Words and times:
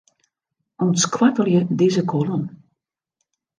Untskoattelje 0.85 1.61
dizze 1.83 2.05
kolom. 2.13 2.43